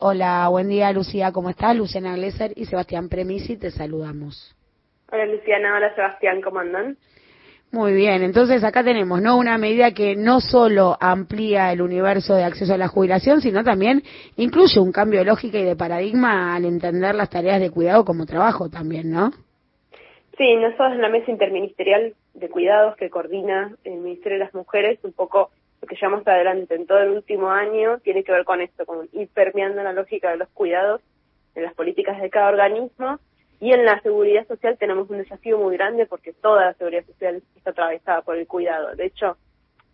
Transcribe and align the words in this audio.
Hola, 0.00 0.48
buen 0.50 0.68
día 0.68 0.92
Lucía, 0.92 1.32
¿cómo 1.32 1.48
estás? 1.48 1.74
Luciana 1.74 2.16
Glesser 2.16 2.52
y 2.56 2.66
Sebastián 2.66 3.08
Premisi, 3.08 3.56
te 3.56 3.70
saludamos. 3.70 4.54
Hola 5.10 5.26
Luciana, 5.26 5.76
hola 5.76 5.94
Sebastián, 5.94 6.42
¿cómo 6.42 6.58
andan? 6.58 6.96
Muy 7.72 7.94
bien, 7.94 8.22
entonces 8.22 8.62
acá 8.62 8.84
tenemos 8.84 9.22
no 9.22 9.38
una 9.38 9.56
medida 9.58 9.92
que 9.92 10.14
no 10.14 10.40
solo 10.40 10.96
amplía 11.00 11.72
el 11.72 11.80
universo 11.80 12.34
de 12.34 12.44
acceso 12.44 12.74
a 12.74 12.78
la 12.78 12.88
jubilación, 12.88 13.40
sino 13.40 13.64
también 13.64 14.02
incluye 14.36 14.80
un 14.80 14.92
cambio 14.92 15.20
de 15.20 15.26
lógica 15.26 15.58
y 15.58 15.64
de 15.64 15.76
paradigma 15.76 16.54
al 16.54 16.64
entender 16.64 17.14
las 17.14 17.30
tareas 17.30 17.60
de 17.60 17.70
cuidado 17.70 18.04
como 18.04 18.26
trabajo 18.26 18.68
también, 18.68 19.10
¿no? 19.10 19.30
Sí, 20.36 20.56
nosotros 20.56 20.92
en 20.92 21.02
la 21.02 21.08
mesa 21.08 21.30
interministerial 21.30 22.14
de 22.34 22.48
cuidados 22.50 22.96
que 22.96 23.08
coordina 23.08 23.74
el 23.84 23.98
Ministerio 23.98 24.38
de 24.38 24.44
las 24.44 24.54
Mujeres, 24.54 24.98
un 25.02 25.12
poco 25.12 25.50
que 25.86 25.96
llevamos 25.96 26.26
adelante 26.26 26.74
en 26.74 26.86
todo 26.86 26.98
el 26.98 27.10
último 27.10 27.50
año 27.50 27.98
tiene 28.00 28.24
que 28.24 28.32
ver 28.32 28.44
con 28.44 28.60
esto, 28.60 28.84
con 28.86 29.08
ir 29.12 29.28
permeando 29.28 29.82
la 29.82 29.92
lógica 29.92 30.30
de 30.30 30.38
los 30.38 30.48
cuidados 30.50 31.00
en 31.54 31.62
las 31.62 31.74
políticas 31.74 32.20
de 32.20 32.30
cada 32.30 32.48
organismo. 32.48 33.18
Y 33.58 33.72
en 33.72 33.84
la 33.86 34.00
seguridad 34.02 34.46
social 34.46 34.76
tenemos 34.78 35.08
un 35.08 35.18
desafío 35.18 35.58
muy 35.58 35.76
grande 35.76 36.06
porque 36.06 36.34
toda 36.34 36.66
la 36.66 36.74
seguridad 36.74 37.06
social 37.06 37.42
está 37.56 37.70
atravesada 37.70 38.22
por 38.22 38.36
el 38.36 38.46
cuidado. 38.46 38.94
De 38.94 39.06
hecho, 39.06 39.38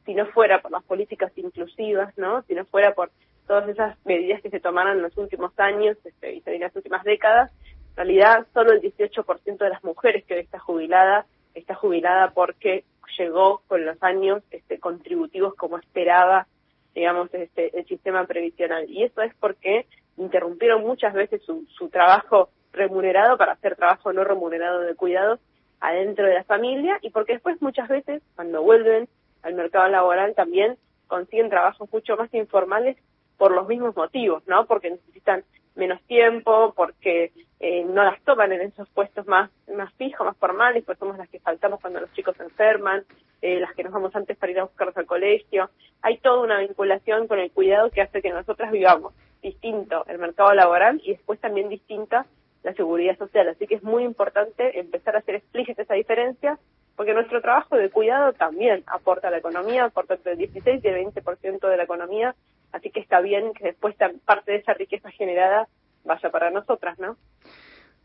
si 0.05 0.15
no 0.15 0.27
fuera 0.27 0.61
por 0.61 0.73
las 0.73 0.83
políticas 0.83 1.31
inclusivas, 1.37 2.17
¿no? 2.19 2.43
Si 2.43 2.55
no 2.55 2.65
fuera 2.65 2.93
por 2.95 3.11
todas 3.47 3.69
esas 3.69 3.97
medidas 4.05 4.43
que 4.43 4.51
se 4.51 4.59
tomaron 4.59 4.97
en 4.97 5.03
los 5.03 5.17
últimos 5.17 5.53
años 5.59 5.97
este, 6.05 6.35
y 6.35 6.43
en 6.45 6.61
las 6.61 6.75
últimas 6.75 7.05
décadas, 7.05 7.53
en 7.91 7.97
realidad 7.97 8.47
solo 8.53 8.73
el 8.73 8.81
18% 8.81 9.59
de 9.59 9.69
las 9.69 9.85
mujeres 9.85 10.25
que 10.25 10.35
hoy 10.35 10.41
está 10.41 10.59
jubilada 10.59 11.27
está 11.55 11.75
jubilada 11.75 12.31
porque 12.31 12.85
llegó 13.19 13.63
con 13.69 13.85
los 13.85 14.03
años 14.03 14.43
este, 14.51 14.79
contributivos 14.79 15.55
como 15.55 15.79
esperaba, 15.79 16.47
digamos, 16.95 17.33
este, 17.35 17.77
el 17.79 17.87
sistema 17.87 18.27
previsional. 18.27 18.89
Y 18.91 19.05
eso 19.05 19.23
es 19.23 19.35
porque 19.41 19.87
interrumpieron 20.17 20.83
muchas 20.83 21.15
veces 21.15 21.43
su, 21.43 21.67
su 21.77 21.89
trabajo 21.89 22.51
remunerado 22.73 23.37
para 23.37 23.53
hacer 23.53 23.77
trabajo 23.77 24.13
no 24.13 24.25
remunerado 24.25 24.81
de 24.81 24.95
cuidados 24.95 25.41
adentro 25.81 26.27
de 26.27 26.35
la 26.35 26.45
familia 26.45 26.99
y 27.03 27.11
porque 27.11 27.35
después 27.35 27.61
muchas 27.61 27.89
veces 27.89 28.23
cuando 28.37 28.63
vuelven 28.63 29.09
al 29.43 29.55
mercado 29.55 29.89
laboral 29.89 30.35
también 30.35 30.79
consiguen 31.07 31.51
trabajos 31.51 31.93
mucho 31.93 32.17
más 32.17 32.33
informales 32.33 32.97
por 33.37 33.53
los 33.53 33.67
mismos 33.67 33.97
motivos, 33.97 34.43
¿no? 34.47 34.67
Porque 34.67 34.91
necesitan 34.91 35.45
menos 35.75 36.01
tiempo, 36.03 36.73
porque 36.77 37.33
eh, 37.61 37.85
no 37.85 38.05
las 38.05 38.21
toman 38.23 38.53
en 38.53 38.63
esos 38.63 38.89
puestos 38.91 39.27
más, 39.27 39.51
más 39.75 39.93
fijos, 39.95 40.27
más 40.27 40.37
formales, 40.37 40.85
pues 40.85 40.99
somos 40.99 41.17
las 41.17 41.29
que 41.29 41.39
faltamos 41.39 41.81
cuando 41.81 42.01
los 42.01 42.13
chicos 42.13 42.37
se 42.37 42.43
enferman, 42.43 43.05
eh, 43.41 43.61
las 43.61 43.75
que 43.75 43.85
nos 43.85 43.93
vamos 43.93 44.15
antes 44.15 44.37
para 44.37 44.53
ir 44.53 44.61
a 44.61 44.65
buscarlos 44.65 44.97
al 44.97 45.07
colegio. 45.07 45.71
Hay 46.03 46.19
toda 46.19 46.43
una 46.43 46.61
vinculación 46.61 47.29
con 47.29 47.39
el 47.39 47.51
cuidado 47.51 47.91
que 47.91 48.03
hace 48.03 48.23
que 48.23 48.31
nosotras 48.31 48.71
vivamos 48.71 49.15
distinto 49.43 50.05
el 50.07 50.19
mercado 50.19 50.55
laboral 50.55 51.01
y 51.05 51.13
después 51.13 51.41
también 51.41 51.69
distinta 51.69 52.27
la 52.63 52.73
seguridad 52.75 53.19
social. 53.19 53.49
Así 53.49 53.67
que 53.67 53.75
es 53.75 53.83
muy 53.83 54.05
importante 54.05 54.79
empezar 54.79 55.17
a 55.17 55.19
hacer 55.19 55.37
explícita 55.37 55.83
esa 55.83 55.95
diferencia, 55.95 56.59
porque 56.97 57.15
nuestro 57.15 57.41
trabajo 57.41 57.77
de 57.77 57.91
cuidado 57.91 58.33
también 58.33 58.85
aporta 58.87 59.29
a 59.29 59.31
la 59.31 59.39
economía, 59.39 59.85
aporta 59.85 60.15
entre 60.15 60.33
el 60.33 60.39
16 60.39 60.85
y 60.85 60.89
el 60.89 61.07
20% 61.07 61.69
de 61.69 61.77
la 61.77 61.83
economía, 61.85 62.35
así 62.73 62.91
que 62.91 63.01
está 63.01 63.21
bien 63.21 63.53
que 63.55 63.65
después 63.65 63.95
parte 64.25 64.53
de 64.53 64.59
esa 64.59 64.75
riqueza 64.75 65.11
generada 65.11 65.69
vaya 66.05 66.31
para 66.31 66.51
nosotras, 66.51 66.99
¿no? 66.99 67.17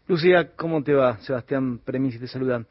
Lucía, 0.07 0.51
¿cómo 0.55 0.83
te 0.83 0.93
va? 0.93 1.17
Sebastián 1.17 1.79
Premisi 1.79 2.19
te 2.19 2.27
saluda. 2.27 2.63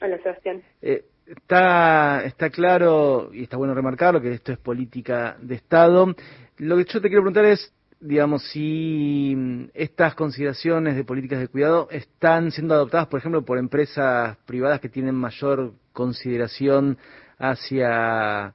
Hola, 0.00 0.18
Sebastián. 0.22 0.62
Eh, 0.80 1.04
está, 1.26 2.24
está 2.24 2.48
claro, 2.50 3.30
y 3.32 3.42
está 3.42 3.56
bueno 3.56 3.74
remarcarlo, 3.74 4.20
que 4.20 4.32
esto 4.32 4.52
es 4.52 4.58
política 4.58 5.36
de 5.40 5.56
Estado. 5.56 6.14
Lo 6.58 6.76
que 6.76 6.84
yo 6.84 7.00
te 7.00 7.08
quiero 7.08 7.22
preguntar 7.22 7.44
es, 7.44 7.72
digamos, 8.00 8.42
si 8.50 9.68
estas 9.74 10.14
consideraciones 10.14 10.96
de 10.96 11.04
políticas 11.04 11.40
de 11.40 11.48
cuidado 11.48 11.88
están 11.90 12.50
siendo 12.50 12.74
adoptadas, 12.74 13.08
por 13.08 13.20
ejemplo, 13.20 13.44
por 13.44 13.58
empresas 13.58 14.38
privadas 14.46 14.80
que 14.80 14.88
tienen 14.88 15.14
mayor 15.14 15.74
consideración 15.92 16.96
hacia, 17.38 18.54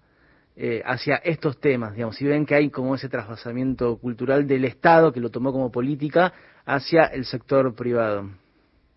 eh, 0.57 0.81
hacia 0.85 1.16
estos 1.17 1.59
temas, 1.59 1.93
digamos, 1.93 2.16
si 2.16 2.25
ven 2.25 2.45
que 2.45 2.55
hay 2.55 2.69
como 2.69 2.95
ese 2.95 3.09
trasvasamiento 3.09 3.97
cultural 3.97 4.47
del 4.47 4.66
Estado 4.66 5.11
que 5.11 5.19
lo 5.19 5.29
tomó 5.29 5.51
como 5.51 5.71
política 5.71 6.33
hacia 6.66 7.05
el 7.05 7.25
sector 7.25 7.75
privado. 7.75 8.29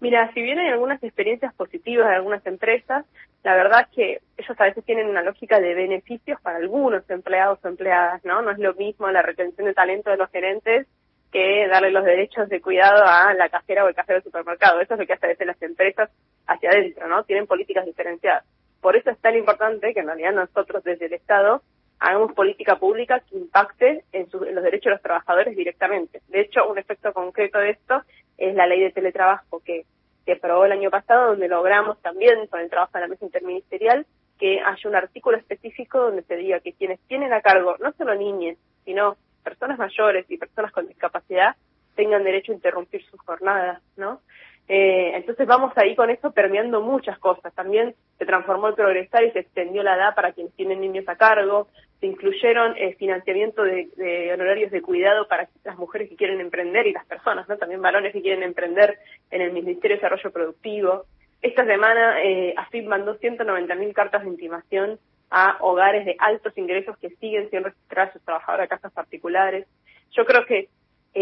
Mira, 0.01 0.31
si 0.33 0.41
bien 0.41 0.59
hay 0.61 0.69
algunas 0.69 1.03
experiencias 1.03 1.53
positivas 1.55 2.09
de 2.09 2.15
algunas 2.15 2.47
empresas, 2.47 3.05
la 3.43 3.55
verdad 3.55 3.81
es 3.83 3.97
que 3.97 4.21
ellos 4.37 4.61
a 4.61 4.65
veces 4.65 4.85
tienen 4.85 5.09
una 5.09 5.23
lógica 5.23 5.59
de 5.59 5.75
beneficios 5.75 6.41
para 6.41 6.59
algunos 6.59 7.09
empleados 7.11 7.59
o 7.65 7.69
empleadas, 7.69 8.25
¿no? 8.25 8.41
No 8.43 8.53
es 8.53 8.59
lo 8.59 8.75
mismo 8.75 9.11
la 9.11 9.23
retención 9.23 9.67
de 9.67 9.75
talento 9.75 10.11
de 10.11 10.17
los 10.17 10.31
gerentes 10.31 10.87
que 11.33 11.67
darle 11.69 11.91
los 11.91 12.05
derechos 12.05 12.49
de 12.49 12.61
cuidado 12.61 13.05
a 13.05 13.35
la 13.35 13.49
cajera 13.49 13.85
o 13.85 13.89
el 13.89 13.95
cajero 13.95 14.17
del 14.17 14.25
supermercado. 14.25 14.81
Eso 14.81 14.95
es 14.95 15.01
lo 15.01 15.07
que 15.07 15.13
hace 15.13 15.27
a 15.27 15.31
veces 15.31 15.47
las 15.47 15.61
empresas 15.63 16.11
hacia 16.47 16.71
adentro, 16.71 17.09
¿no? 17.09 17.25
Tienen 17.25 17.47
políticas 17.47 17.85
diferenciadas. 17.85 18.45
Por 18.89 18.97
eso 18.97 19.11
es 19.11 19.19
tan 19.19 19.37
importante 19.37 19.93
que 19.93 20.01
en 20.01 20.07
realidad 20.07 20.33
nosotros 20.33 20.83
desde 20.83 21.05
el 21.05 21.13
Estado 21.13 21.61
hagamos 21.99 22.33
política 22.33 22.77
pública 22.77 23.21
que 23.21 23.37
impacte 23.37 24.03
en, 24.13 24.29
en, 24.33 24.55
los 24.55 24.65
derechos 24.65 24.85
de 24.85 24.91
los 24.93 25.03
trabajadores 25.03 25.55
directamente. 25.55 26.23
De 26.29 26.41
hecho, 26.41 26.67
un 26.67 26.79
efecto 26.79 27.13
concreto 27.13 27.59
de 27.59 27.73
esto 27.73 28.01
es 28.39 28.55
la 28.55 28.67
ley 28.67 28.81
de 28.81 28.91
teletrabajo 28.91 29.61
que 29.63 29.85
se 30.25 30.33
aprobó 30.33 30.65
el 30.65 30.73
año 30.73 30.89
pasado, 30.89 31.33
donde 31.33 31.49
logramos 31.49 32.01
también, 32.01 32.47
con 32.47 32.61
el 32.61 32.71
trabajo 32.71 32.93
de 32.95 33.01
la 33.01 33.09
mesa 33.09 33.27
interministerial, 33.27 34.07
que 34.39 34.59
haya 34.59 34.89
un 34.89 34.97
artículo 34.97 35.37
específico 35.37 36.01
donde 36.01 36.23
se 36.23 36.37
diga 36.37 36.61
que 36.61 36.73
quienes 36.73 36.99
tienen 37.09 37.35
a 37.35 37.43
cargo 37.43 37.77
no 37.81 37.93
solo 37.93 38.15
niñas, 38.15 38.57
sino 38.87 39.19
personas 39.45 39.79
mayores 39.79 40.25
y 40.31 40.39
personas 40.39 40.73
con 40.73 40.89
discapacidad 40.89 41.57
tengan 41.95 42.25
derecho 42.25 42.53
a 42.53 42.55
interrumpir 42.55 43.05
sus 43.05 43.21
jornadas, 43.21 43.83
¿no? 43.99 44.23
Eh, 44.69 45.13
entonces 45.15 45.47
vamos 45.47 45.73
ahí 45.77 45.97
con 45.97 46.11
eso 46.11 46.31
permeando 46.33 46.83
muchas 46.83 47.19
cosas. 47.19 47.55
También 47.55 47.95
se 48.19 48.27
transformó 48.27 48.69
el 48.69 48.75
progresar 48.75 49.25
y 49.25 49.31
se 49.31 49.41
extendió 49.41 49.83
la 49.83 49.97
edad 49.97 50.15
para 50.15 50.33
quienes 50.33 50.53
tienen 50.55 50.81
niños 50.81 51.09
a 51.09 51.17
cargo. 51.17 51.69
Se 52.01 52.07
incluyeron 52.07 52.77
eh, 52.77 52.95
financiamiento 52.99 53.63
de, 53.63 53.89
de, 53.97 54.33
honorarios 54.33 54.71
de 54.71 54.83
cuidado 54.83 55.27
para 55.27 55.49
las 55.65 55.79
mujeres 55.79 56.11
que 56.11 56.17
quieren 56.17 56.41
emprender 56.41 56.87
y 56.87 56.93
las 56.93 57.07
personas, 57.07 57.49
¿no? 57.49 57.57
También 57.57 57.81
varones 57.81 58.13
que 58.13 58.21
quieren 58.21 58.43
emprender 58.43 58.99
en 59.31 59.41
el 59.41 59.53
Ministerio 59.53 59.97
de 59.97 60.03
Desarrollo 60.03 60.31
Productivo. 60.31 61.05
Esta 61.41 61.65
semana 61.65 62.23
eh, 62.23 62.53
AFIP 62.57 62.87
mandó 62.87 63.19
190.000 63.19 63.93
cartas 63.95 64.23
de 64.23 64.29
intimación 64.29 64.99
a 65.31 65.57
hogares 65.61 66.05
de 66.05 66.17
altos 66.19 66.57
ingresos 66.59 66.97
que 66.99 67.11
siguen 67.17 67.49
sin 67.51 67.65
registrar 67.65 68.09
a 68.09 68.13
sus 68.13 68.23
trabajadores 68.23 68.67
a 68.67 68.77
casas 68.77 68.93
particulares. 68.93 69.67
Yo 70.13 70.25
creo 70.25 70.45
que 70.47 70.69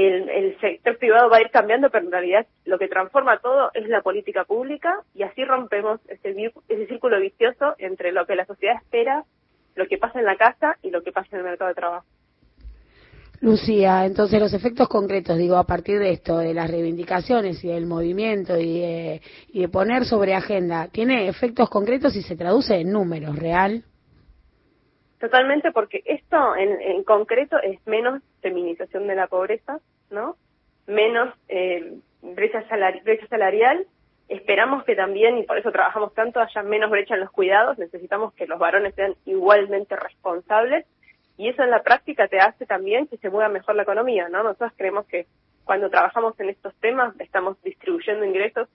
el, 0.04 0.28
el, 0.28 0.60
sector 0.60 0.98
privado 0.98 1.30
va 1.30 1.38
a 1.38 1.40
ir 1.40 1.50
cambiando, 1.50 1.90
pero 1.90 2.04
en 2.04 2.12
realidad 2.12 2.46
lo 2.64 2.78
que 2.78 2.88
transforma 2.88 3.38
todo 3.38 3.70
es 3.72 3.88
la 3.88 4.02
política 4.02 4.44
pública 4.44 5.00
y 5.14 5.22
así 5.22 5.44
rompemos 5.44 6.00
ese, 6.08 6.52
ese 6.68 6.86
círculo 6.86 7.20
vicioso 7.20 7.74
entre 7.78 8.12
lo 8.12 8.26
que 8.26 8.36
la 8.36 8.44
sociedad 8.46 8.76
espera, 8.76 9.24
lo 9.74 9.86
que 9.86 9.98
pasa 9.98 10.18
en 10.18 10.26
la 10.26 10.36
casa 10.36 10.76
y 10.82 10.90
lo 10.90 11.02
que 11.02 11.12
pasa 11.12 11.28
en 11.32 11.38
el 11.38 11.44
mercado 11.44 11.68
de 11.68 11.74
trabajo. 11.74 12.06
Lucía, 13.40 14.06
entonces 14.06 14.40
los 14.40 14.54
efectos 14.54 14.88
concretos, 14.88 15.36
digo, 15.36 15.56
a 15.56 15.64
partir 15.64 15.98
de 15.98 16.10
esto, 16.10 16.38
de 16.38 16.54
las 16.54 16.70
reivindicaciones 16.70 17.62
y 17.64 17.68
del 17.68 17.86
movimiento 17.86 18.58
y 18.58 18.80
de, 18.80 19.22
y 19.48 19.60
de 19.60 19.68
poner 19.68 20.04
sobre 20.04 20.34
agenda, 20.34 20.88
¿tiene 20.88 21.28
efectos 21.28 21.68
concretos 21.68 22.16
y 22.16 22.22
se 22.22 22.36
traduce 22.36 22.76
en 22.76 22.92
números 22.92 23.38
real? 23.38 23.84
Totalmente, 25.20 25.70
porque 25.72 26.02
esto 26.04 26.56
en, 26.56 26.80
en 26.80 27.04
concreto 27.04 27.56
es 27.62 27.78
menos 27.86 28.22
feminización 28.46 29.08
de 29.08 29.16
la 29.16 29.26
pobreza, 29.26 29.80
¿no? 30.10 30.36
Menos 30.86 31.34
eh, 31.48 31.94
brecha, 32.22 32.62
salari 32.68 33.00
brecha 33.00 33.26
salarial. 33.26 33.86
Esperamos 34.28 34.84
que 34.84 34.94
también, 34.94 35.38
y 35.38 35.42
por 35.42 35.58
eso 35.58 35.72
trabajamos 35.72 36.14
tanto, 36.14 36.38
haya 36.38 36.62
menos 36.62 36.90
brecha 36.90 37.14
en 37.14 37.20
los 37.20 37.32
cuidados. 37.32 37.76
Necesitamos 37.76 38.32
que 38.34 38.46
los 38.46 38.60
varones 38.60 38.94
sean 38.94 39.16
igualmente 39.24 39.96
responsables. 39.96 40.86
Y 41.36 41.48
eso 41.48 41.64
en 41.64 41.70
la 41.70 41.82
práctica 41.82 42.28
te 42.28 42.38
hace 42.38 42.66
también 42.66 43.08
que 43.08 43.16
se 43.18 43.30
mueva 43.30 43.48
mejor 43.48 43.74
la 43.74 43.82
economía, 43.82 44.28
¿no? 44.28 44.44
Nosotros 44.44 44.72
creemos 44.76 45.06
que 45.06 45.26
cuando 45.64 45.90
trabajamos 45.90 46.38
en 46.38 46.50
estos 46.50 46.74
temas 46.76 47.18
estamos 47.18 47.60
distribuyendo 47.64 48.24
ingresos 48.24 48.68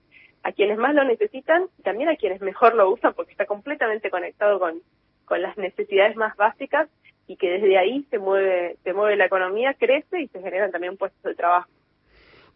a 0.43 0.51
quienes 0.51 0.77
más 0.77 0.93
lo 0.93 1.05
necesitan 1.05 1.67
y 1.79 1.81
también 1.83 2.09
a 2.09 2.17
quienes 2.17 2.41
mejor 2.41 2.75
lo 2.75 2.91
usan 2.91 3.13
porque 3.13 3.31
está 3.31 3.45
completamente 3.45 4.09
conectado 4.09 4.59
con, 4.59 4.81
con 5.25 5.41
las 5.41 5.57
necesidades 5.57 6.17
más 6.17 6.35
básicas 6.35 6.89
y 7.31 7.37
que 7.37 7.49
desde 7.49 7.77
ahí 7.77 8.05
se 8.09 8.19
mueve, 8.19 8.75
se 8.83 8.93
mueve 8.93 9.15
la 9.15 9.25
economía, 9.25 9.73
crece 9.73 10.21
y 10.21 10.27
se 10.27 10.41
generan 10.41 10.71
también 10.71 10.97
puestos 10.97 11.23
de 11.23 11.33
trabajo. 11.33 11.69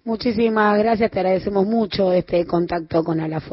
Muchísimas 0.03 0.77
gracias, 0.77 1.09
te 1.09 1.19
agradecemos 1.19 1.65
mucho 1.65 2.11
este 2.11 2.45
contacto 2.45 3.03
con 3.03 3.19
Alafo. 3.19 3.43